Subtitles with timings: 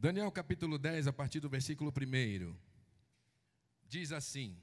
[0.00, 2.56] Daniel capítulo 10, a partir do versículo 1,
[3.86, 4.56] diz assim: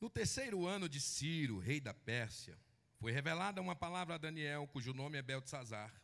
[0.00, 2.58] No terceiro ano de Ciro, rei da Pérsia,
[2.96, 5.94] foi revelada uma palavra a Daniel, cujo nome é Beltesazar.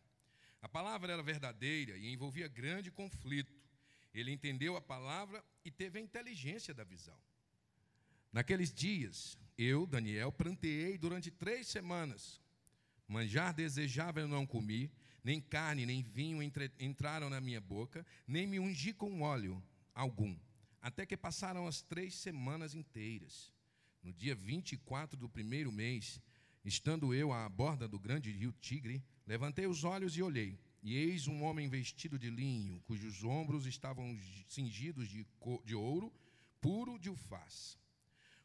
[0.62, 3.52] A palavra era verdadeira e envolvia grande conflito.
[4.14, 7.18] Ele entendeu a palavra e teve a inteligência da visão.
[8.32, 12.40] Naqueles dias, eu, Daniel, pranteei durante três semanas.
[13.08, 14.88] Manjar desejava eu não comi,
[15.26, 19.60] nem carne, nem vinho entre, entraram na minha boca, nem me ungi com óleo
[19.92, 20.38] algum,
[20.80, 23.52] até que passaram as três semanas inteiras.
[24.04, 26.20] No dia 24 do primeiro mês,
[26.64, 31.26] estando eu à borda do grande rio Tigre, levantei os olhos e olhei, e eis
[31.26, 35.26] um homem vestido de linho, cujos ombros estavam cingidos de,
[35.64, 36.14] de ouro,
[36.60, 37.76] puro de ufaz.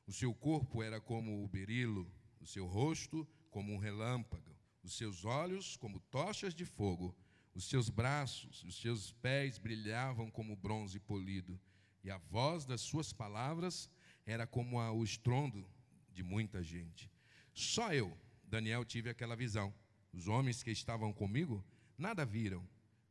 [0.07, 4.50] O seu corpo era como o berilo, o seu rosto como um relâmpago
[4.83, 7.15] os seus olhos como tochas de fogo,
[7.53, 11.59] os seus braços, os seus pés brilhavam como bronze polido,
[12.03, 13.89] e a voz das suas palavras
[14.25, 15.69] era como o estrondo
[16.11, 17.11] de muita gente.
[17.53, 19.73] Só eu, Daniel, tive aquela visão.
[20.11, 21.63] Os homens que estavam comigo
[21.97, 22.67] nada viram.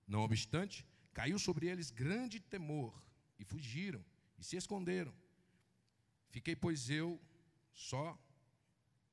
[0.06, 3.00] Não obstante, caiu sobre eles grande temor
[3.38, 4.04] e fugiram
[4.38, 5.14] e se esconderam.
[6.30, 7.20] Fiquei, pois, eu
[7.72, 8.18] só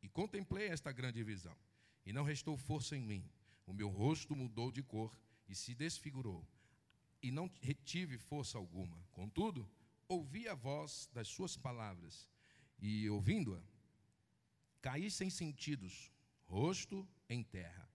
[0.01, 1.55] e contemplei esta grande visão
[2.07, 3.29] e não restou força em mim.
[3.65, 5.11] O meu rosto mudou de cor
[5.49, 6.47] e se desfigurou,
[7.21, 8.97] e não retive força alguma.
[9.11, 9.69] Contudo,
[10.07, 12.25] ouvi a voz das suas palavras,
[12.79, 13.61] e ouvindo-a,
[14.81, 16.09] caí sem sentidos,
[16.45, 17.91] rosto em terra.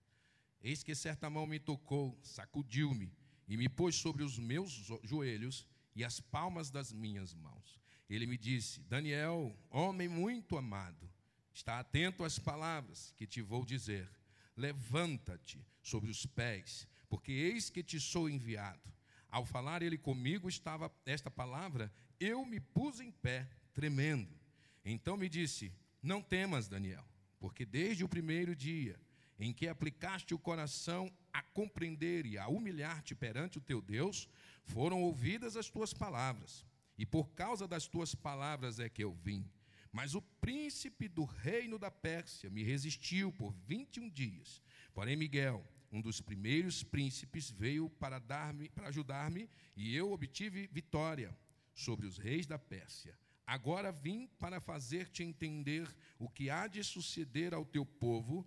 [0.61, 3.11] Eis que certa mão me tocou, sacudiu-me
[3.47, 7.79] e me pôs sobre os meus joelhos e as palmas das minhas mãos.
[8.07, 11.09] Ele me disse: Daniel, homem muito amado,
[11.53, 14.09] Está atento às palavras que te vou dizer.
[14.57, 18.91] Levanta-te sobre os pés, porque eis que te sou enviado.
[19.29, 24.35] Ao falar ele comigo estava esta palavra, eu me pus em pé, tremendo.
[24.83, 27.05] Então me disse: Não temas, Daniel,
[27.39, 28.99] porque desde o primeiro dia
[29.39, 34.29] em que aplicaste o coração a compreender e a humilhar-te perante o teu Deus,
[34.63, 36.65] foram ouvidas as tuas palavras.
[36.97, 39.49] E por causa das tuas palavras é que eu vim.
[39.93, 44.59] Mas o príncipe do reino da Pérsia me resistiu por 21 dias.
[44.91, 51.37] Porém, Miguel, um dos primeiros príncipes, veio para dar-me, para ajudar-me, e eu obtive vitória
[51.75, 53.15] sobre os reis da Pérsia.
[53.45, 55.87] Agora vim para fazer-te entender
[56.17, 58.43] o que há de suceder ao teu povo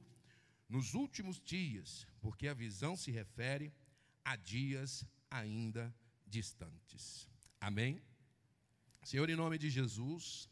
[0.69, 3.73] nos últimos dias, porque a visão se refere
[4.25, 5.95] a dias ainda
[6.27, 7.29] distantes.
[7.61, 8.03] Amém?
[9.05, 10.51] Senhor, em nome de Jesus,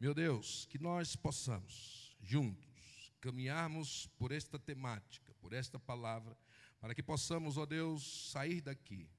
[0.00, 6.34] meu Deus, que nós possamos, juntos, caminharmos por esta temática, por esta palavra,
[6.80, 9.10] para que possamos, ó Deus, sair daqui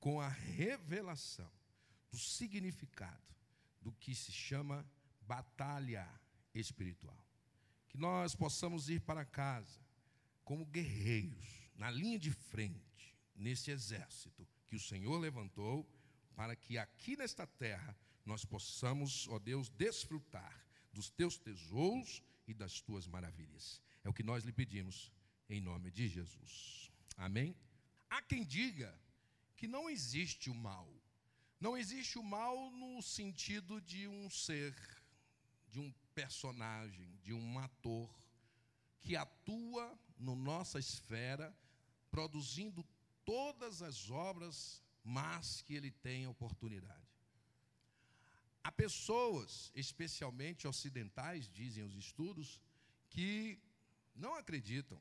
[0.00, 1.52] com a revelação
[2.10, 3.36] do significado
[3.82, 4.86] do que se chama
[5.20, 6.08] batalha
[6.54, 7.26] espiritual.
[7.90, 9.80] Que nós possamos ir para casa
[10.44, 15.86] como guerreiros, na linha de frente, nesse exército que o Senhor levantou,
[16.34, 17.94] para que aqui nesta terra
[18.24, 23.80] nós possamos, ó Deus, desfrutar dos teus tesouros e das tuas maravilhas.
[24.04, 25.10] É o que nós lhe pedimos,
[25.48, 26.90] em nome de Jesus.
[27.16, 27.56] Amém?
[28.08, 28.98] Há quem diga
[29.56, 30.88] que não existe o mal.
[31.60, 34.74] Não existe o mal no sentido de um ser,
[35.68, 38.10] de um personagem, de um ator
[39.00, 41.56] que atua na nossa esfera,
[42.10, 42.84] produzindo
[43.24, 47.01] todas as obras mas que ele tem oportunidade.
[48.64, 52.60] Há pessoas, especialmente ocidentais, dizem os estudos,
[53.10, 53.58] que
[54.14, 55.00] não acreditam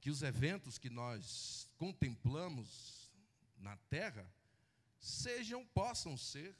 [0.00, 3.10] que os eventos que nós contemplamos
[3.56, 4.30] na Terra
[4.98, 6.54] sejam, possam ser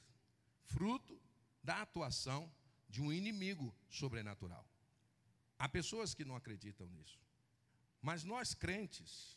[0.65, 1.21] fruto
[1.62, 2.50] da atuação
[2.89, 4.67] de um inimigo sobrenatural.
[5.59, 7.21] Há pessoas que não acreditam nisso.
[8.00, 9.37] Mas nós crentes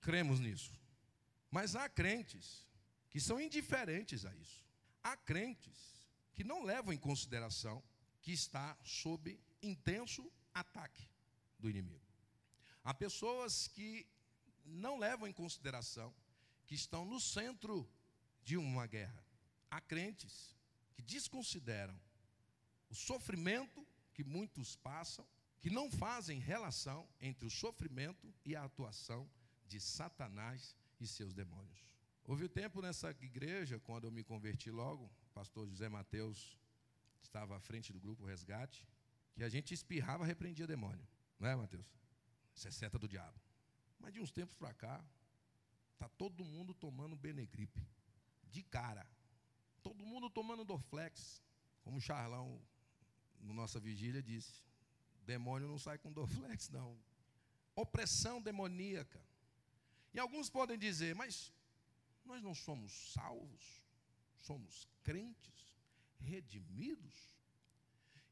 [0.00, 0.72] cremos nisso.
[1.50, 2.66] Mas há crentes
[3.08, 4.64] que são indiferentes a isso.
[5.02, 5.95] Há crentes
[6.36, 7.82] que não levam em consideração
[8.20, 11.08] que está sob intenso ataque
[11.58, 12.04] do inimigo.
[12.84, 14.06] Há pessoas que
[14.64, 16.14] não levam em consideração
[16.66, 17.88] que estão no centro
[18.44, 19.24] de uma guerra.
[19.70, 20.54] Há crentes
[20.94, 21.98] que desconsideram
[22.90, 25.26] o sofrimento que muitos passam,
[25.60, 29.28] que não fazem relação entre o sofrimento e a atuação
[29.66, 31.95] de Satanás e seus demônios.
[32.28, 36.58] Houve o tempo nessa igreja, quando eu me converti logo, pastor José Mateus
[37.22, 38.84] estava à frente do grupo Resgate,
[39.32, 41.06] que a gente espirrava repreendia demônio.
[41.38, 41.86] Não é, Mateus?
[42.52, 43.40] Isso é seta do diabo.
[44.00, 45.04] Mas de uns tempos para cá,
[45.92, 47.86] está todo mundo tomando Benegripe.
[48.50, 49.06] de cara.
[49.82, 51.42] Todo mundo tomando Dorflex,
[51.82, 52.60] como o Charlão,
[53.40, 54.64] na nossa vigília, disse.
[55.24, 56.98] Demônio não sai com Dorflex, não.
[57.74, 59.20] Opressão demoníaca.
[60.14, 61.52] E alguns podem dizer, mas
[62.26, 63.82] nós não somos salvos,
[64.36, 65.66] somos crentes,
[66.18, 67.32] redimidos.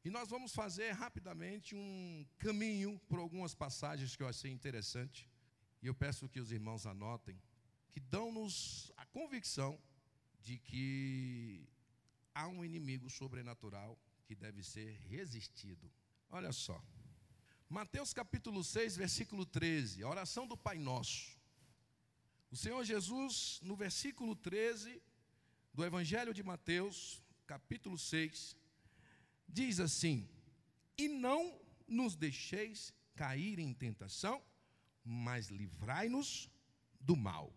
[0.03, 5.29] E nós vamos fazer rapidamente um caminho por algumas passagens que eu achei interessante.
[5.81, 7.41] E eu peço que os irmãos anotem,
[7.91, 9.79] que dão-nos a convicção
[10.41, 11.67] de que
[12.33, 15.91] há um inimigo sobrenatural que deve ser resistido.
[16.29, 16.83] Olha só.
[17.69, 21.34] Mateus capítulo 6, versículo 13, a oração do Pai Nosso.
[22.55, 25.03] O Senhor Jesus, no versículo 13
[25.73, 28.55] do Evangelho de Mateus, capítulo 6,
[29.45, 30.25] diz assim:
[30.97, 34.41] E não nos deixeis cair em tentação,
[35.03, 36.49] mas livrai-nos
[36.97, 37.53] do mal.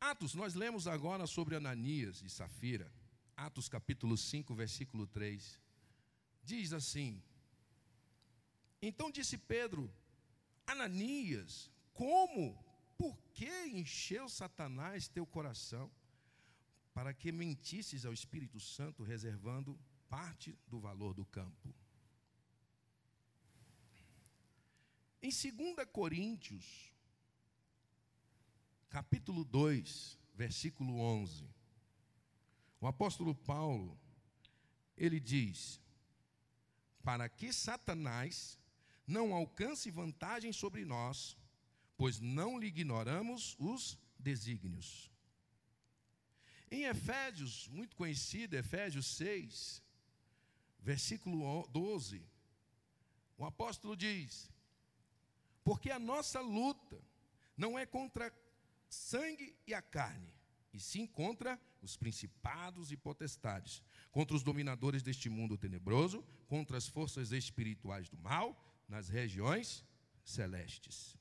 [0.00, 2.92] Atos, nós lemos agora sobre Ananias e Safira,
[3.36, 5.60] Atos capítulo 5, versículo 3.
[6.42, 7.22] Diz assim:
[8.82, 9.88] Então disse Pedro,
[10.66, 15.90] Ananias, como, por que encheu Satanás teu coração,
[16.92, 21.74] para que mentisses ao Espírito Santo, reservando parte do valor do campo.
[25.20, 26.92] Em 2 Coríntios,
[28.88, 31.48] capítulo 2, versículo 11,
[32.80, 33.98] o apóstolo Paulo,
[34.96, 35.80] ele diz:
[37.02, 38.58] Para que Satanás
[39.06, 41.36] não alcance vantagem sobre nós,
[41.96, 45.10] pois não lhe ignoramos os desígnios.
[46.70, 49.82] Em Efésios, muito conhecido, Efésios 6,
[50.80, 52.26] versículo 12,
[53.36, 54.50] o apóstolo diz:
[55.62, 57.00] Porque a nossa luta
[57.56, 58.32] não é contra
[58.88, 60.34] sangue e a carne,
[60.72, 66.88] e sim contra os principados e potestades, contra os dominadores deste mundo tenebroso, contra as
[66.88, 68.58] forças espirituais do mal
[68.88, 69.84] nas regiões
[70.24, 71.16] celestes.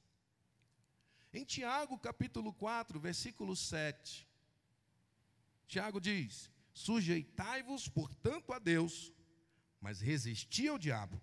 [1.34, 4.28] Em Tiago, capítulo 4, versículo 7,
[5.68, 9.12] Tiago diz: Sujeitai-vos, portanto, a Deus,
[9.82, 11.20] mas resisti ao diabo,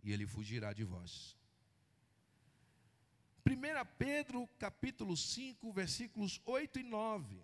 [0.00, 1.36] e ele fugirá de vós.
[3.44, 3.50] 1
[3.98, 7.42] Pedro capítulo 5, versículos 8 e 9.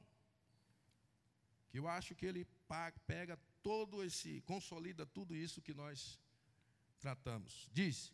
[1.71, 2.47] Que eu acho que ele
[3.09, 6.17] pega todo esse, consolida tudo isso que nós
[7.01, 7.69] tratamos.
[7.73, 8.13] Diz: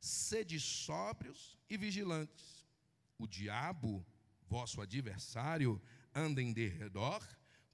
[0.00, 2.61] sede sóbrios e vigilantes.
[3.22, 4.04] O diabo,
[4.48, 5.80] vosso adversário,
[6.12, 7.22] anda em derredor,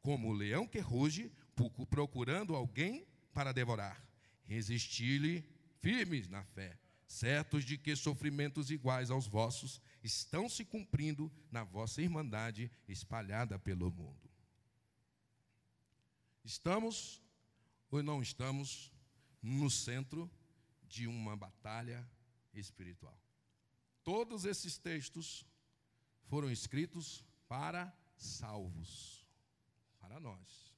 [0.03, 1.33] como o leão que ruge,
[1.89, 4.07] procurando alguém para devorar.
[4.45, 5.43] Resisti-lhe
[5.81, 12.03] firmes na fé, certos de que sofrimentos iguais aos vossos estão se cumprindo na vossa
[12.03, 14.31] irmandade espalhada pelo mundo.
[16.45, 17.23] Estamos
[17.91, 18.93] ou não estamos
[19.41, 20.31] no centro
[20.87, 22.07] de uma batalha
[22.53, 23.19] espiritual?
[24.09, 25.47] Todos esses textos
[26.31, 29.29] foram escritos para salvos,
[29.99, 30.75] para nós.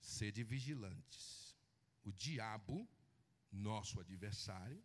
[0.00, 1.56] Sede vigilantes
[2.04, 2.88] o diabo,
[3.50, 4.80] nosso adversário,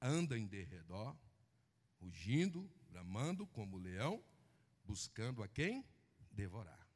[0.00, 1.16] anda em derredor,
[2.00, 4.24] rugindo, bramando como leão,
[4.84, 5.84] buscando a quem
[6.30, 6.88] devorar.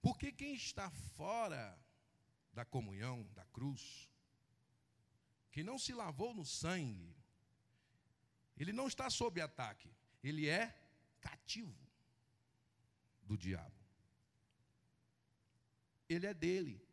[0.00, 1.78] Porque quem está fora
[2.54, 4.08] da comunhão, da cruz,
[5.52, 7.19] que não se lavou no sangue,
[8.60, 9.90] ele não está sob ataque,
[10.22, 10.78] ele é
[11.18, 11.74] cativo
[13.22, 13.74] do diabo.
[16.06, 16.86] Ele é dele.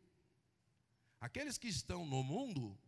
[1.20, 2.78] Aqueles que estão no mundo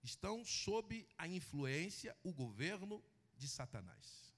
[0.00, 3.02] estão sob a influência, o governo
[3.36, 4.32] de Satanás.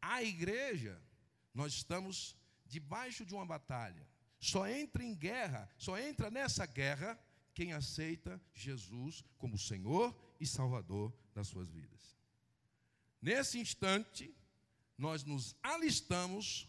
[0.00, 1.02] A igreja,
[1.52, 4.08] nós estamos debaixo de uma batalha.
[4.40, 7.18] Só entra em guerra, só entra nessa guerra
[7.52, 12.17] quem aceita Jesus como Senhor e Salvador das suas vidas.
[13.20, 14.34] Nesse instante,
[14.96, 16.68] nós nos alistamos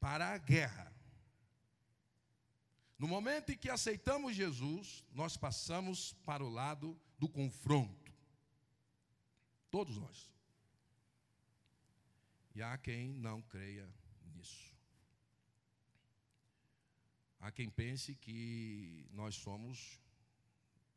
[0.00, 0.92] para a guerra.
[2.98, 8.12] No momento em que aceitamos Jesus, nós passamos para o lado do confronto.
[9.70, 10.30] Todos nós.
[12.54, 13.92] E há quem não creia
[14.32, 14.72] nisso.
[17.40, 20.00] Há quem pense que nós somos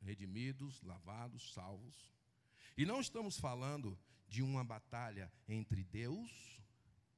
[0.01, 2.13] redimidos, lavados, salvos.
[2.77, 3.97] E não estamos falando
[4.27, 6.61] de uma batalha entre Deus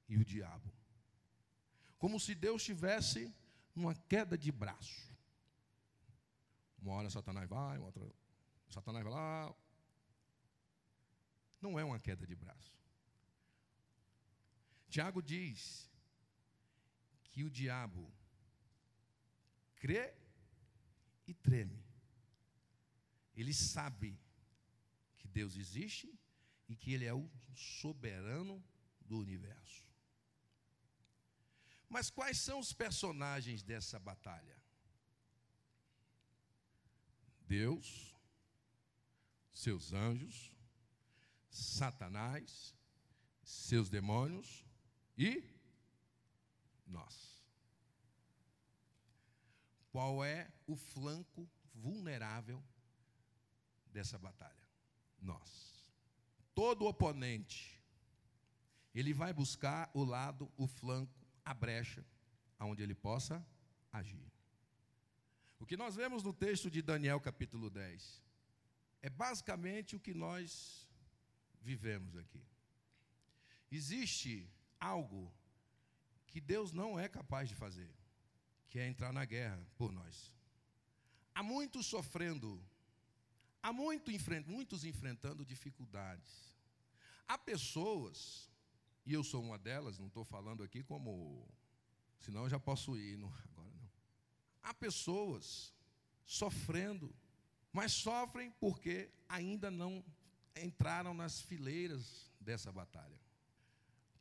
[0.07, 0.71] e o diabo.
[1.97, 3.33] Como se Deus tivesse
[3.75, 5.09] uma queda de braço.
[6.81, 8.09] Uma hora Satanás vai, outra
[8.69, 9.53] Satanás vai lá.
[11.61, 12.73] Não é uma queda de braço.
[14.89, 15.89] Tiago diz
[17.23, 18.11] que o diabo
[19.75, 20.13] crê
[21.27, 21.83] e treme.
[23.35, 24.19] Ele sabe
[25.17, 26.11] que Deus existe
[26.69, 28.63] e que Ele é o soberano
[29.01, 29.89] do universo.
[31.89, 34.55] Mas quais são os personagens dessa batalha?
[37.47, 38.15] Deus,
[39.51, 40.53] seus anjos,
[41.49, 42.75] Satanás,
[43.43, 44.63] seus demônios
[45.17, 45.43] e
[46.85, 47.43] nós.
[49.91, 52.63] Qual é o flanco vulnerável
[53.87, 54.69] dessa batalha?
[55.19, 55.78] Nós.
[56.59, 57.81] Todo oponente,
[58.93, 62.05] ele vai buscar o lado, o flanco, a brecha,
[62.57, 63.41] aonde ele possa
[63.93, 64.29] agir.
[65.57, 68.21] O que nós vemos no texto de Daniel, capítulo 10,
[69.01, 70.85] é basicamente o que nós
[71.61, 72.43] vivemos aqui.
[73.71, 74.45] Existe
[74.81, 75.33] algo
[76.27, 77.89] que Deus não é capaz de fazer,
[78.67, 80.35] que é entrar na guerra por nós.
[81.33, 82.61] Há muitos sofrendo,
[83.63, 84.11] há muito
[84.45, 86.48] muitos enfrentando dificuldades.
[87.29, 88.49] Há pessoas,
[89.05, 91.47] e eu sou uma delas, não estou falando aqui como,
[92.19, 93.89] senão eu já posso ir, não, agora não.
[94.63, 95.71] Há pessoas
[96.25, 97.15] sofrendo,
[97.71, 100.03] mas sofrem porque ainda não
[100.55, 103.21] entraram nas fileiras dessa batalha.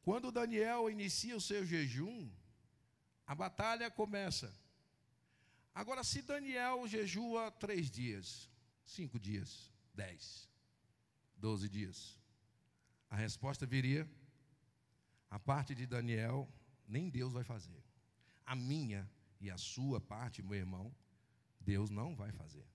[0.02, 2.30] Quando Daniel inicia o seu jejum,
[3.26, 4.54] a batalha começa.
[5.74, 8.50] Agora, se Daniel jejua três dias,
[8.84, 10.46] cinco dias, dez,
[11.38, 12.17] doze dias,
[13.10, 14.08] a resposta viria:
[15.30, 16.48] a parte de Daniel,
[16.86, 17.82] nem Deus vai fazer.
[18.44, 19.08] A minha
[19.40, 20.94] e a sua parte, meu irmão,
[21.60, 22.66] Deus não vai fazer.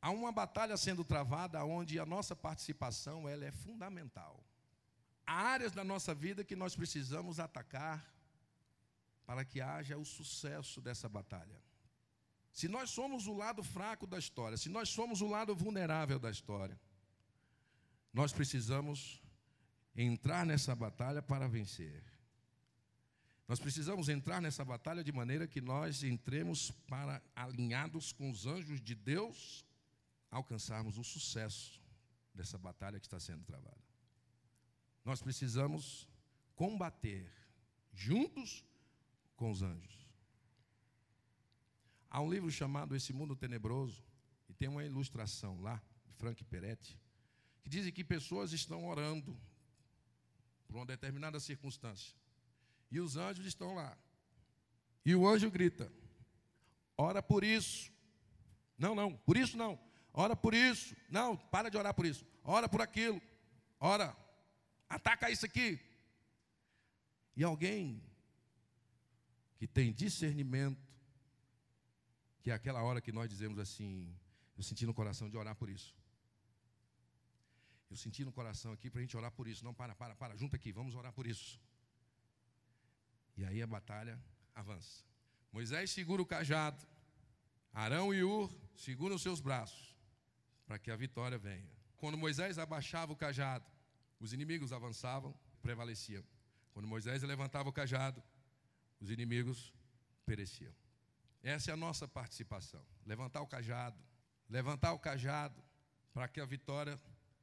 [0.00, 4.44] Há uma batalha sendo travada onde a nossa participação ela é fundamental.
[5.24, 8.04] Há áreas da nossa vida que nós precisamos atacar
[9.24, 11.62] para que haja o sucesso dessa batalha.
[12.52, 16.30] Se nós somos o lado fraco da história, se nós somos o lado vulnerável da
[16.30, 16.78] história,
[18.12, 19.21] nós precisamos
[19.94, 22.02] entrar nessa batalha para vencer.
[23.46, 28.80] Nós precisamos entrar nessa batalha de maneira que nós entremos para alinhados com os anjos
[28.80, 29.66] de Deus
[30.30, 31.80] alcançarmos o sucesso
[32.34, 33.82] dessa batalha que está sendo travada.
[35.04, 36.08] Nós precisamos
[36.54, 37.30] combater
[37.92, 38.64] juntos
[39.36, 40.08] com os anjos.
[42.08, 44.02] Há um livro chamado Esse Mundo Tenebroso,
[44.48, 46.98] e tem uma ilustração lá, de Frank Peretti,
[47.62, 49.38] que diz que pessoas estão orando
[50.72, 52.16] por uma determinada circunstância.
[52.90, 53.96] E os anjos estão lá.
[55.04, 55.92] E o anjo grita:
[56.96, 57.92] Ora por isso.
[58.76, 59.78] Não, não, por isso não
[60.12, 60.94] ora por isso.
[61.08, 62.26] Não, para de orar por isso.
[62.44, 63.20] Ora por aquilo.
[63.78, 64.16] Ora,
[64.88, 65.80] ataca isso aqui.
[67.36, 68.02] E alguém
[69.58, 70.80] que tem discernimento,
[72.42, 74.14] que é aquela hora que nós dizemos assim:
[74.56, 75.94] eu senti no coração de orar por isso.
[77.92, 79.62] Eu senti no coração aqui para a gente orar por isso.
[79.62, 81.60] Não, para, para, para, junta aqui, vamos orar por isso.
[83.36, 84.18] E aí a batalha
[84.54, 85.04] avança.
[85.52, 86.82] Moisés segura o cajado,
[87.70, 89.94] Arão e Ur seguram os seus braços
[90.66, 91.70] para que a vitória venha.
[91.98, 93.70] Quando Moisés abaixava o cajado,
[94.18, 96.24] os inimigos avançavam, prevaleciam.
[96.72, 98.22] Quando Moisés levantava o cajado,
[99.00, 99.70] os inimigos
[100.24, 100.74] pereciam.
[101.42, 102.82] Essa é a nossa participação.
[103.04, 104.02] Levantar o cajado,
[104.48, 105.62] levantar o cajado
[106.14, 106.98] para que a vitória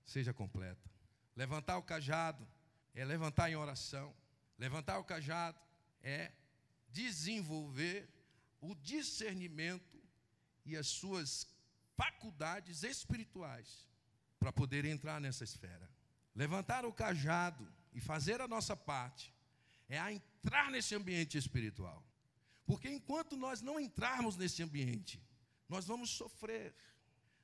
[0.10, 0.90] seja completa.
[1.36, 2.48] Levantar o cajado
[2.94, 4.14] é levantar em oração.
[4.58, 5.60] Levantar o cajado
[6.02, 6.32] é
[6.90, 8.10] desenvolver
[8.60, 10.02] o discernimento
[10.66, 11.48] e as suas
[11.96, 13.88] faculdades espirituais
[14.38, 15.90] para poder entrar nessa esfera.
[16.36, 19.34] Levantar o cajado e fazer a nossa parte
[19.88, 22.04] é a entrar nesse ambiente espiritual.
[22.66, 25.22] Porque enquanto nós não entrarmos nesse ambiente,
[25.68, 26.76] nós vamos sofrer.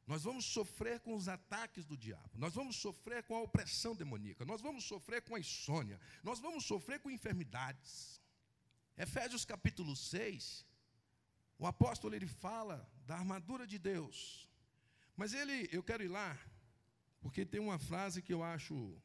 [0.08, 4.46] Nós vamos sofrer com os ataques do diabo, nós vamos sofrer com a opressão demoníaca,
[4.46, 8.22] nós vamos sofrer com a insônia, nós vamos sofrer com enfermidades.
[8.96, 10.64] Efésios capítulo 6,
[11.58, 14.48] o apóstolo ele fala da armadura de Deus.
[15.18, 16.38] Mas ele, eu quero ir lá,
[17.20, 18.96] porque tem uma frase que eu acho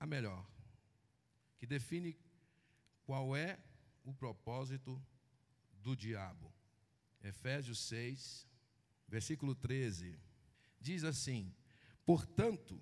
[0.00, 0.44] a melhor,
[1.56, 2.18] que define
[3.04, 3.58] qual é
[4.04, 5.00] o propósito
[5.74, 6.52] do diabo.
[7.22, 8.46] Efésios 6,
[9.06, 10.18] versículo 13,
[10.80, 11.54] diz assim:
[12.04, 12.80] Portanto,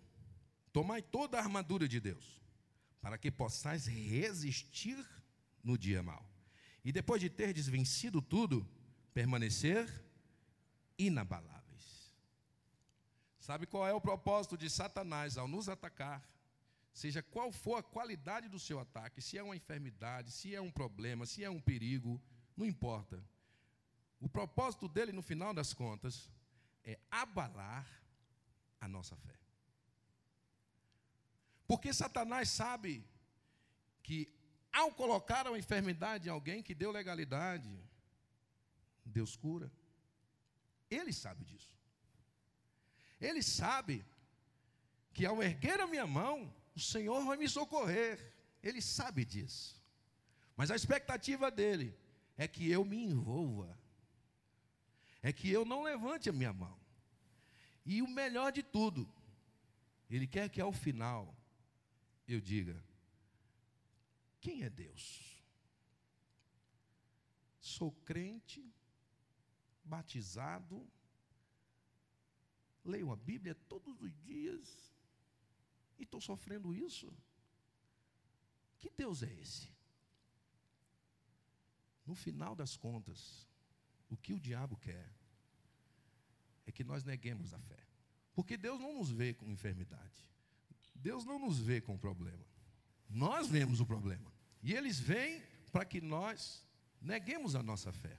[0.72, 2.40] tomai toda a armadura de Deus,
[3.00, 5.04] para que possais resistir
[5.62, 6.28] no dia mau.
[6.84, 8.68] E depois de ter vencido tudo,
[9.12, 9.88] permanecer
[10.98, 11.66] inabalável.
[13.46, 16.28] Sabe qual é o propósito de Satanás ao nos atacar?
[16.92, 20.68] Seja qual for a qualidade do seu ataque, se é uma enfermidade, se é um
[20.68, 22.20] problema, se é um perigo,
[22.56, 23.22] não importa.
[24.18, 26.28] O propósito dele, no final das contas,
[26.86, 27.86] é abalar
[28.80, 29.34] a nossa fé.
[31.66, 33.04] Porque Satanás sabe
[34.02, 34.32] que,
[34.72, 37.68] ao colocar uma enfermidade em alguém que deu legalidade,
[39.04, 39.70] Deus cura.
[40.88, 41.74] Ele sabe disso.
[43.20, 44.04] Ele sabe
[45.12, 48.32] que, ao erguer a minha mão, o Senhor vai me socorrer.
[48.62, 49.82] Ele sabe disso.
[50.56, 51.98] Mas a expectativa dele
[52.36, 53.76] é que eu me envolva,
[55.28, 56.78] é que eu não levante a minha mão.
[57.84, 59.12] E o melhor de tudo,
[60.08, 61.36] ele quer que ao final
[62.28, 62.80] eu diga:
[64.40, 65.44] quem é Deus?
[67.60, 68.64] Sou crente,
[69.82, 70.88] batizado,
[72.84, 74.94] leio a Bíblia todos os dias
[75.98, 77.12] e estou sofrendo isso.
[78.78, 79.74] Que Deus é esse?
[82.06, 83.48] No final das contas,
[84.08, 85.08] o que o diabo quer
[86.66, 87.78] é que nós neguemos a fé.
[88.34, 90.30] Porque Deus não nos vê com enfermidade.
[90.94, 92.44] Deus não nos vê com problema.
[93.08, 94.32] Nós vemos o problema.
[94.62, 96.64] E eles vêm para que nós
[97.00, 98.18] neguemos a nossa fé.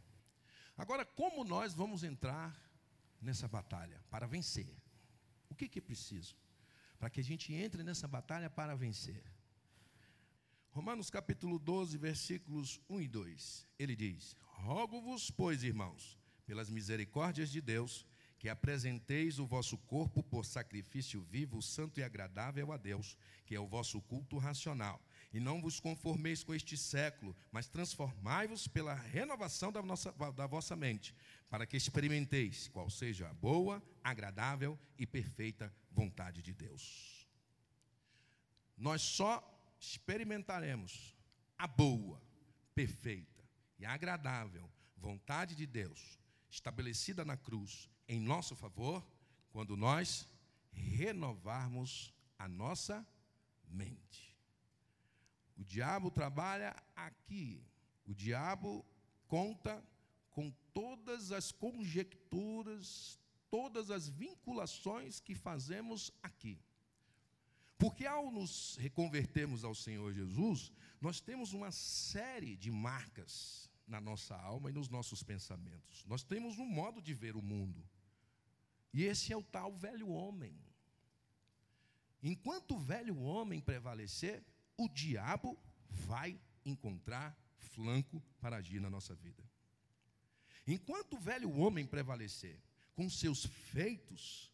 [0.78, 2.56] Agora, como nós vamos entrar
[3.22, 4.74] nessa batalha para vencer?
[5.50, 6.36] O que, que é preciso
[7.00, 9.24] para que a gente entre nessa batalha para vencer?
[10.78, 13.68] Romanos capítulo 12, versículos 1 e 2.
[13.80, 18.06] Ele diz: Rogo-vos, pois, irmãos, pelas misericórdias de Deus,
[18.38, 23.60] que apresenteis o vosso corpo por sacrifício vivo, santo e agradável a Deus, que é
[23.60, 25.02] o vosso culto racional.
[25.34, 30.76] E não vos conformeis com este século, mas transformai-vos pela renovação da, nossa, da vossa
[30.76, 31.16] mente,
[31.50, 37.28] para que experimenteis qual seja a boa, agradável e perfeita vontade de Deus.
[38.78, 41.16] Nós só experimentaremos
[41.58, 42.22] a boa,
[42.74, 43.44] perfeita
[43.80, 49.06] e agradável vontade de Deus, estabelecida na cruz em nosso favor,
[49.52, 50.28] quando nós
[50.72, 53.06] renovarmos a nossa
[53.68, 54.36] mente.
[55.58, 57.66] O diabo trabalha aqui.
[58.06, 58.86] O diabo
[59.28, 59.84] conta
[60.30, 66.60] com todas as conjecturas, todas as vinculações que fazemos aqui.
[67.78, 74.36] Porque ao nos reconvertermos ao Senhor Jesus, nós temos uma série de marcas na nossa
[74.36, 76.04] alma e nos nossos pensamentos.
[76.06, 77.88] Nós temos um modo de ver o mundo.
[78.94, 80.60] E esse é o tal velho homem.
[82.22, 84.44] Enquanto o velho homem prevalecer,
[84.76, 85.58] o diabo
[85.90, 89.44] vai encontrar flanco para agir na nossa vida.
[90.66, 92.60] Enquanto o velho homem prevalecer
[92.96, 94.52] com seus feitos,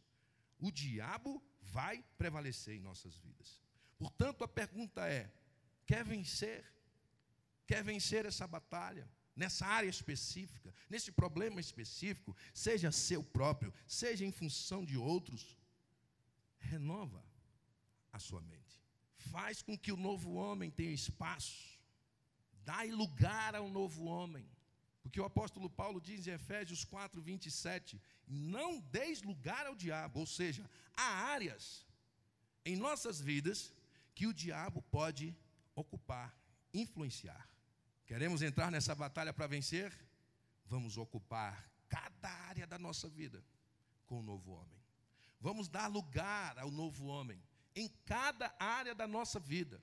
[0.59, 3.61] o diabo vai prevalecer em nossas vidas.
[3.97, 5.31] Portanto, a pergunta é:
[5.85, 6.63] quer vencer?
[7.65, 9.09] Quer vencer essa batalha?
[9.35, 15.57] nessa área específica, nesse problema específico, seja seu próprio, seja em função de outros,
[16.59, 17.23] renova
[18.11, 18.81] a sua mente.
[19.31, 21.79] Faz com que o novo homem tenha espaço.
[22.63, 24.47] Dá lugar ao novo homem.
[25.03, 30.25] Porque o apóstolo Paulo diz em Efésios 4, 27, não deis lugar ao diabo, ou
[30.25, 31.85] seja, há áreas
[32.65, 33.73] em nossas vidas
[34.15, 35.35] que o diabo pode
[35.75, 36.33] ocupar,
[36.73, 37.47] influenciar.
[38.05, 39.93] Queremos entrar nessa batalha para vencer?
[40.65, 43.43] Vamos ocupar cada área da nossa vida
[44.07, 44.81] com o novo homem.
[45.39, 47.43] Vamos dar lugar ao novo homem
[47.75, 49.81] em cada área da nossa vida,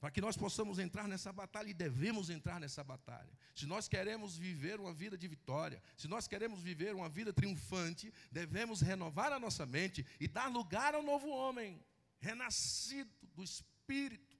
[0.00, 3.32] para que nós possamos entrar nessa batalha e devemos entrar nessa batalha.
[3.54, 8.12] Se nós queremos viver uma vida de vitória, se nós queremos viver uma vida triunfante,
[8.30, 11.82] devemos renovar a nossa mente e dar lugar ao novo homem,
[12.20, 14.36] renascido do Espírito,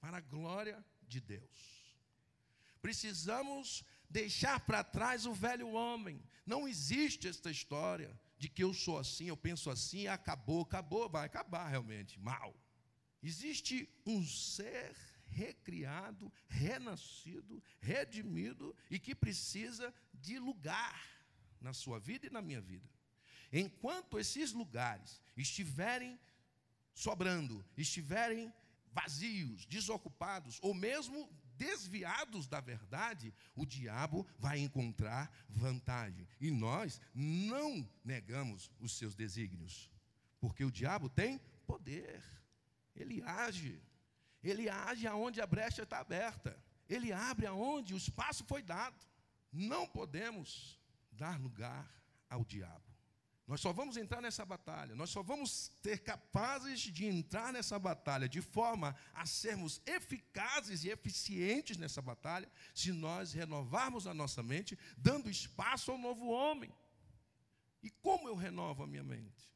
[0.00, 1.96] para a glória de Deus.
[2.82, 6.22] Precisamos deixar para trás o velho homem.
[6.44, 11.24] Não existe esta história de que eu sou assim, eu penso assim, acabou, acabou, vai
[11.24, 12.54] acabar realmente, mal.
[13.24, 14.94] Existe um ser
[15.28, 21.02] recriado, renascido, redimido e que precisa de lugar
[21.60, 22.88] na sua vida e na minha vida.
[23.50, 26.20] Enquanto esses lugares estiverem
[26.92, 28.52] sobrando, estiverem
[28.92, 36.28] vazios, desocupados, ou mesmo desviados da verdade, o diabo vai encontrar vantagem.
[36.40, 39.90] E nós não negamos os seus desígnios,
[40.40, 42.22] porque o diabo tem poder,
[42.94, 43.82] ele age,
[44.42, 46.56] ele age aonde a brecha está aberta,
[46.88, 48.96] ele abre aonde o espaço foi dado.
[49.52, 50.78] Não podemos
[51.12, 51.88] dar lugar
[52.28, 52.84] ao diabo.
[53.46, 58.26] Nós só vamos entrar nessa batalha, nós só vamos ter capazes de entrar nessa batalha
[58.26, 64.78] de forma a sermos eficazes e eficientes nessa batalha, se nós renovarmos a nossa mente,
[64.96, 66.72] dando espaço ao novo homem.
[67.82, 69.52] E como eu renovo a minha mente?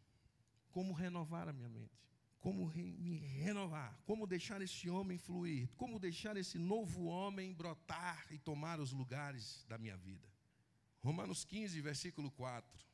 [0.70, 1.98] Como renovar a minha mente?
[2.40, 4.00] Como me renovar?
[4.04, 5.68] Como deixar esse homem fluir?
[5.76, 10.28] Como deixar esse novo homem brotar e tomar os lugares da minha vida?
[11.02, 12.86] Romanos 15, versículo 4.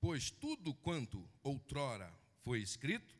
[0.00, 3.16] Pois tudo quanto outrora foi escrito,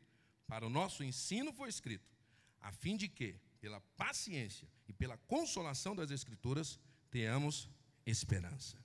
[0.47, 2.17] para o nosso ensino foi escrito,
[2.59, 6.79] a fim de que, pela paciência e pela consolação das Escrituras,
[7.11, 7.69] tenhamos
[8.05, 8.83] esperança.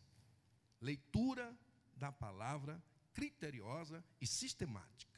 [0.81, 1.57] Leitura
[1.97, 2.83] da palavra
[3.15, 5.14] criteriosa e sistemática.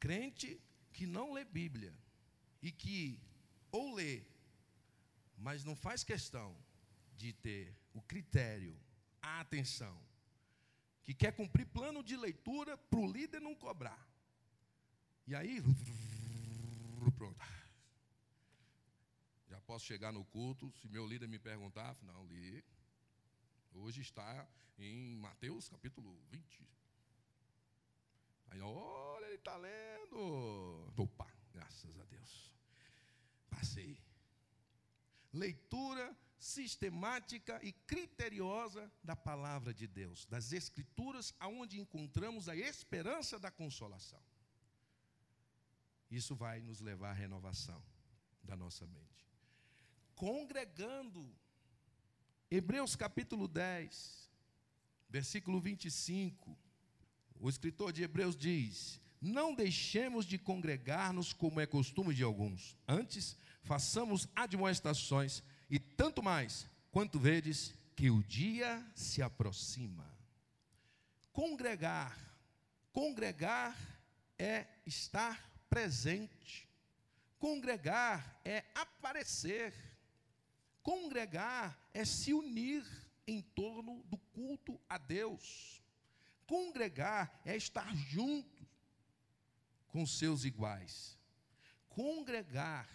[0.00, 0.58] Crente
[0.94, 1.94] que não lê Bíblia
[2.62, 3.20] e que
[3.70, 4.24] ou lê,
[5.36, 6.56] mas não faz questão
[7.16, 8.74] de ter o critério,
[9.20, 10.00] a atenção,
[11.02, 14.08] que quer cumprir plano de leitura para o líder não cobrar.
[15.26, 15.62] E aí,
[17.16, 17.38] pronto.
[19.48, 22.64] Já posso chegar no culto, se meu líder me perguntar, não, li.
[23.72, 26.66] Hoje está em Mateus capítulo 20.
[28.50, 30.92] Aí, olha, ele está lendo.
[30.96, 32.54] Opa, graças a Deus.
[33.48, 33.98] Passei.
[35.32, 43.50] Leitura sistemática e criteriosa da palavra de Deus, das Escrituras, aonde encontramos a esperança da
[43.50, 44.20] consolação.
[46.10, 47.80] Isso vai nos levar à renovação
[48.42, 49.28] da nossa mente.
[50.16, 51.30] Congregando,
[52.50, 54.30] Hebreus capítulo 10,
[55.08, 56.58] versículo 25,
[57.40, 63.36] o escritor de Hebreus diz: Não deixemos de congregar-nos como é costume de alguns, antes
[63.62, 70.10] façamos admoestações e tanto mais, quanto vedes que o dia se aproxima.
[71.32, 72.18] Congregar,
[72.92, 73.76] congregar
[74.38, 76.68] é estar presente.
[77.38, 79.72] Congregar é aparecer.
[80.82, 82.84] Congregar é se unir
[83.26, 85.80] em torno do culto a Deus.
[86.50, 88.66] Congregar é estar junto
[89.86, 91.16] com seus iguais.
[91.88, 92.88] Congregar,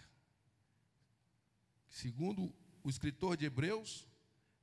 [1.88, 4.06] segundo o escritor de Hebreus,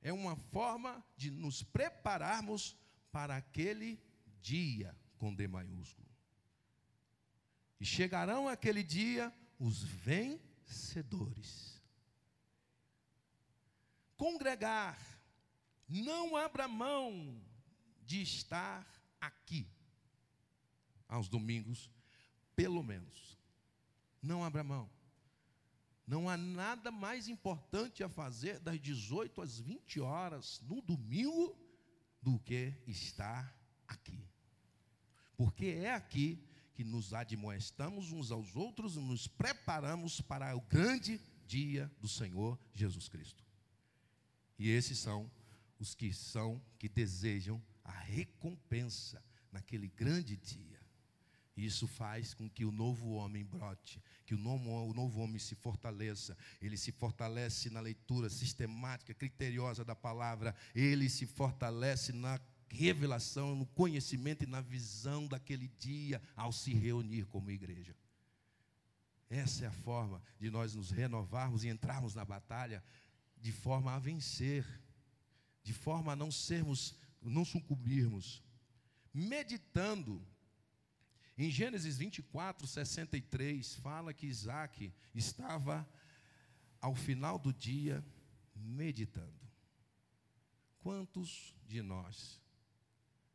[0.00, 2.76] é uma forma de nos prepararmos
[3.10, 4.00] para aquele
[4.40, 6.08] dia com D maiúsculo.
[7.80, 11.82] E chegarão aquele dia os vencedores.
[14.16, 14.96] Congregar,
[15.88, 17.43] não abra mão
[18.06, 18.86] de estar
[19.20, 19.66] aqui
[21.08, 21.90] aos domingos,
[22.54, 23.38] pelo menos.
[24.22, 24.90] Não abra mão.
[26.06, 31.56] Não há nada mais importante a fazer das 18 às 20 horas no domingo
[32.20, 33.56] do que estar
[33.88, 34.22] aqui.
[35.36, 36.42] Porque é aqui
[36.74, 42.58] que nos admoestamos uns aos outros e nos preparamos para o grande dia do Senhor
[42.74, 43.44] Jesus Cristo.
[44.58, 45.30] E esses são
[45.78, 50.74] os que são que desejam a recompensa naquele grande dia.
[51.56, 55.54] Isso faz com que o novo homem brote, que o novo, o novo homem se
[55.54, 56.36] fortaleça.
[56.60, 60.54] Ele se fortalece na leitura sistemática, criteriosa da palavra.
[60.74, 67.24] Ele se fortalece na revelação, no conhecimento e na visão daquele dia ao se reunir
[67.26, 67.94] como igreja.
[69.30, 72.82] Essa é a forma de nós nos renovarmos e entrarmos na batalha
[73.40, 74.66] de forma a vencer,
[75.62, 76.94] de forma a não sermos,
[77.30, 78.42] não sucumbirmos,
[79.12, 80.24] meditando
[81.36, 85.88] em Gênesis 24, 63, fala que Isaac estava
[86.80, 88.04] ao final do dia
[88.54, 89.44] meditando.
[90.78, 92.40] Quantos de nós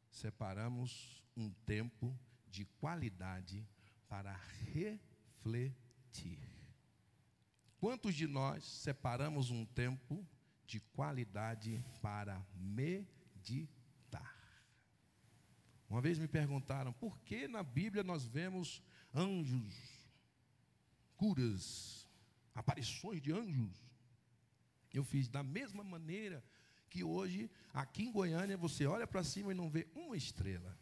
[0.10, 3.68] separamos um tempo de qualidade
[4.08, 4.34] para
[4.74, 6.40] refletir?
[7.80, 10.26] Quantos de nós separamos um tempo
[10.66, 13.79] de qualidade para meditar?
[15.90, 18.82] Uma vez me perguntaram por que na Bíblia nós vemos
[19.14, 19.74] anjos,
[21.18, 22.08] curas,
[22.54, 23.76] aparições de anjos.
[24.94, 26.44] Eu fiz da mesma maneira
[26.90, 30.78] que hoje, aqui em Goiânia, você olha para cima e não vê uma estrela.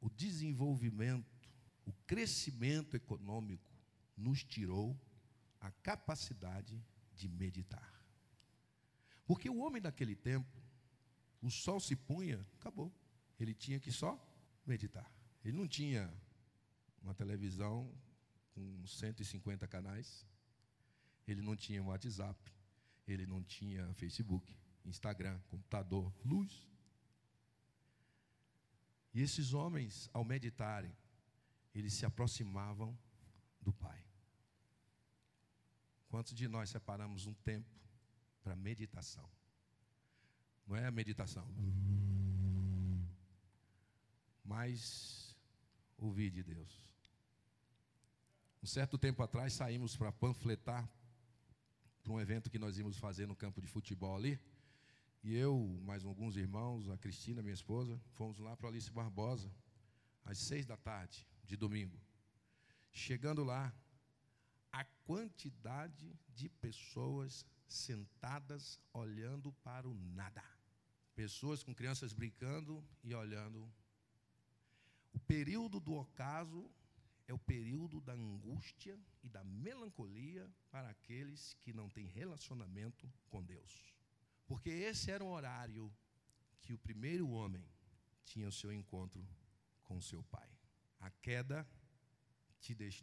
[0.00, 1.50] O desenvolvimento,
[1.86, 3.70] o crescimento econômico
[4.16, 4.98] nos tirou
[5.60, 6.78] a capacidade
[7.14, 8.04] de meditar.
[9.26, 10.62] Porque o homem daquele tempo,
[11.40, 12.92] o sol se punha, acabou.
[13.38, 14.18] Ele tinha que só
[14.66, 15.10] meditar.
[15.44, 16.12] Ele não tinha
[17.02, 17.92] uma televisão
[18.52, 20.26] com 150 canais.
[21.26, 22.38] Ele não tinha WhatsApp.
[23.06, 26.66] Ele não tinha Facebook, Instagram, computador, luz.
[29.12, 30.96] E esses homens, ao meditarem,
[31.74, 32.96] eles se aproximavam
[33.60, 34.04] do Pai.
[36.08, 37.68] Quantos de nós separamos um tempo
[38.42, 39.28] para meditação?
[40.66, 41.46] Não é a meditação,
[44.44, 45.36] mas
[45.96, 46.72] ouvir de Deus.
[48.62, 50.88] Um certo tempo atrás saímos para panfletar
[52.02, 54.38] para um evento que nós íamos fazer no campo de futebol ali.
[55.22, 59.50] E eu, mais alguns irmãos, a Cristina, minha esposa, fomos lá para Alice Barbosa,
[60.22, 61.98] às seis da tarde de domingo.
[62.92, 63.74] Chegando lá,
[64.70, 70.44] a quantidade de pessoas sentadas olhando para o nada.
[71.14, 73.72] Pessoas com crianças brincando e olhando.
[75.14, 76.68] O período do ocaso
[77.26, 83.42] é o período da angústia e da melancolia para aqueles que não têm relacionamento com
[83.42, 83.94] Deus.
[84.46, 85.90] Porque esse era o horário
[86.60, 87.64] que o primeiro homem
[88.24, 89.26] tinha o seu encontro
[89.84, 90.50] com seu pai.
[91.00, 91.66] A queda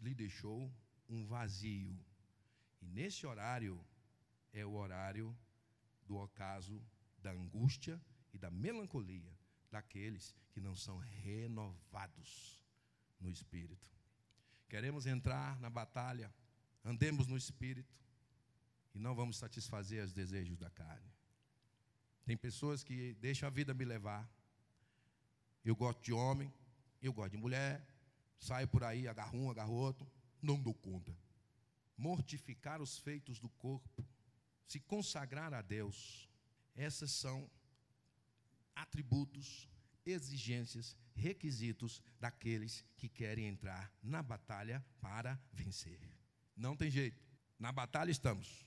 [0.02, 0.72] lhe deixou
[1.08, 1.98] um vazio.
[2.82, 3.84] E nesse horário
[4.52, 5.38] é o horário
[6.06, 6.84] do ocaso
[7.20, 8.02] da angústia
[8.34, 9.41] e da melancolia
[9.72, 12.62] daqueles que não são renovados
[13.20, 13.90] no espírito.
[14.68, 16.34] Queremos entrar na batalha,
[16.84, 17.96] andemos no espírito
[18.94, 21.12] e não vamos satisfazer os desejos da carne.
[22.26, 24.30] Tem pessoas que deixam a vida me levar.
[25.64, 26.54] Eu gosto de homem,
[27.02, 27.86] eu gosto de mulher,
[28.38, 30.10] saio por aí, agarro um, agarro outro,
[30.42, 31.16] não dou conta.
[31.98, 34.06] Mortificar os feitos do corpo,
[34.66, 36.30] se consagrar a Deus,
[36.76, 37.50] essas são
[38.76, 39.68] atributos,
[40.06, 46.00] exigências, requisitos daqueles que querem entrar na batalha para vencer.
[46.56, 47.24] Não tem jeito.
[47.60, 48.66] Na batalha estamos.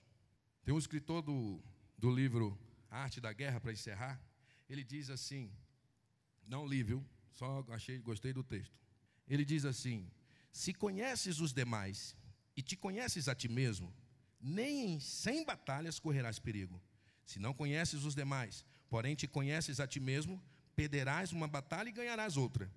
[0.64, 1.62] Tem um escritor do,
[1.98, 2.58] do livro
[2.90, 4.22] Arte da Guerra, para encerrar,
[4.68, 5.52] ele diz assim,
[6.46, 7.04] não li, viu?
[7.32, 8.78] Só achei, gostei do texto.
[9.26, 10.10] Ele diz assim:
[10.52, 12.16] Se conheces os demais
[12.56, 13.92] e te conheces a ti mesmo,
[14.40, 16.80] nem em cem batalhas correrás perigo.
[17.24, 18.64] Se não conheces os demais,
[18.94, 20.40] porém te conheces a ti mesmo,
[20.76, 22.70] perderás uma batalha e ganharás outra.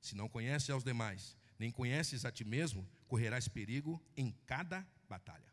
[0.00, 5.52] Se não conheces aos demais, nem conheces a ti mesmo, correrás perigo em cada batalha.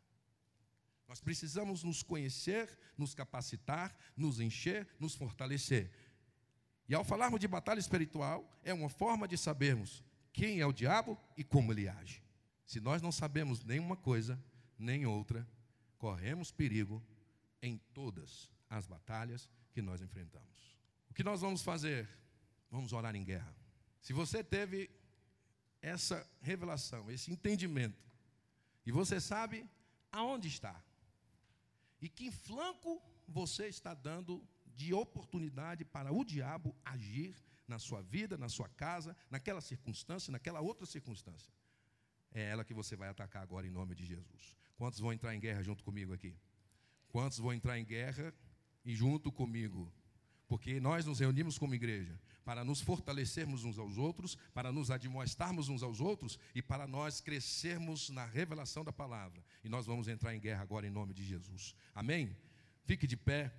[1.06, 5.92] Nós precisamos nos conhecer, nos capacitar, nos encher, nos fortalecer.
[6.88, 10.02] E ao falarmos de batalha espiritual, é uma forma de sabermos
[10.32, 12.24] quem é o diabo e como ele age.
[12.66, 14.42] Se nós não sabemos nenhuma coisa,
[14.80, 15.46] nem outra,
[15.98, 17.04] corremos perigo
[17.62, 20.58] em todas as batalhas que nós enfrentamos.
[21.10, 22.10] O que nós vamos fazer?
[22.72, 23.54] Vamos orar em guerra.
[24.02, 24.90] Se você teve
[25.82, 28.02] essa revelação, esse entendimento,
[28.86, 29.70] e você sabe
[30.14, 30.82] aonde está,
[32.02, 34.42] e que flanco você está dando
[34.76, 37.36] de oportunidade para o diabo agir
[37.68, 41.52] na sua vida, na sua casa, naquela circunstância, naquela outra circunstância.
[42.32, 44.56] É ela que você vai atacar agora em nome de Jesus.
[44.78, 46.34] Quantos vão entrar em guerra junto comigo aqui?
[47.10, 48.34] Quantos vão entrar em guerra
[48.86, 49.92] e junto comigo?
[50.48, 55.68] Porque nós nos reunimos como igreja para nos fortalecermos uns aos outros, para nos admoestarmos
[55.68, 59.44] uns aos outros e para nós crescermos na revelação da palavra.
[59.64, 61.76] E nós vamos entrar em guerra agora em nome de Jesus.
[61.96, 62.38] Amém?
[62.86, 63.52] Fique de pé.